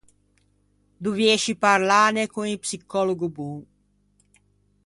Doviësci 1.07 1.55
parlâne 1.67 2.25
con 2.37 2.49
un 2.55 2.59
psicòlogo 2.65 3.33
bon. 3.37 3.55